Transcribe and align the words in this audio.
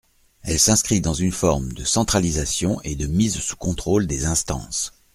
Elle 0.41 0.57
s’inscrit 0.59 0.99
dans 0.99 1.13
une 1.13 1.31
forme 1.31 1.73
de 1.73 1.83
centralisation 1.83 2.81
et 2.81 2.95
de 2.95 3.05
mise 3.05 3.37
sous 3.37 3.55
contrôle 3.55 4.07
des 4.07 4.25
instances. 4.25 4.93